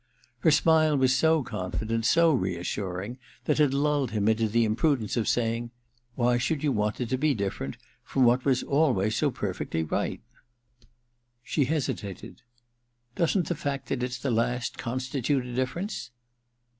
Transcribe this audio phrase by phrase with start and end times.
[0.39, 5.27] Her smile was so confident, so reassuring, that it lulled him into the imprudence of
[5.27, 9.29] say ing:* Why should you want it to be different from what was always so
[9.29, 10.33] perfectly right?' I
[11.53, 11.65] THE DILETTANTE 271 She
[12.05, 12.41] hesitated.
[12.79, 16.09] * Doesn't the fact that it's the last constitute a difference